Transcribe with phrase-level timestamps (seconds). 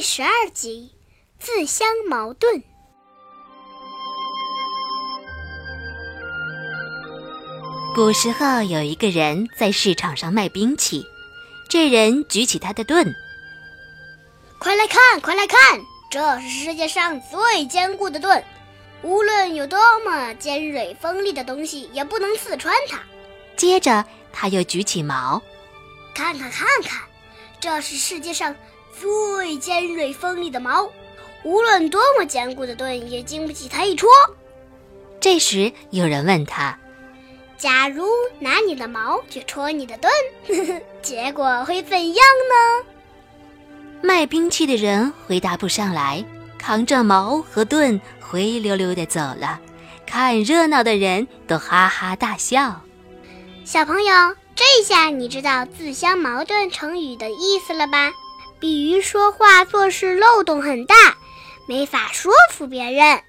[0.00, 0.92] 十二集，
[1.38, 2.62] 自相矛盾。
[7.94, 11.04] 古时候有一个人在市场上卖兵器，
[11.68, 13.14] 这人举起他的盾，
[14.58, 15.58] 快来看，快来看，
[16.10, 18.42] 这是世界上最坚固的盾，
[19.02, 23.02] 无论有多么尖锐锋利的东西，也不能刺穿它。
[23.54, 24.02] 接着
[24.32, 25.42] 他又举起矛，
[26.14, 27.02] 看看看看，
[27.62, 28.54] 这是世界上。
[29.00, 30.90] 最尖锐锋利的矛，
[31.44, 34.08] 无论多么坚固的盾，也经不起它一戳。
[35.18, 36.78] 这时有人问他
[37.56, 38.04] ：“假如
[38.38, 40.12] 拿你的矛去戳你的盾，
[41.02, 42.86] 结果会怎样呢？”
[44.02, 46.22] 卖兵器的人回答不上来，
[46.58, 49.58] 扛着矛和盾灰溜溜的走了。
[50.04, 52.82] 看热闹的人都哈哈大笑。
[53.64, 54.12] 小朋友，
[54.54, 58.12] 这下你知道“自相矛盾”成语的意思了吧？
[58.60, 60.94] 比喻说话做事漏洞很大，
[61.66, 63.22] 没法说服别人。